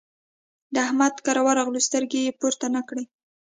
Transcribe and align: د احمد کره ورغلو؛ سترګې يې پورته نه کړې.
د 0.73 0.75
احمد 0.87 1.13
کره 1.25 1.41
ورغلو؛ 1.47 1.79
سترګې 1.87 2.19
يې 2.25 2.31
پورته 2.39 2.67
نه 2.75 2.81
کړې. 2.87 3.03